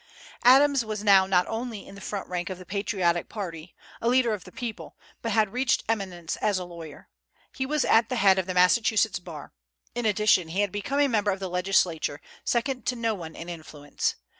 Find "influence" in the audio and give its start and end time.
13.47-14.15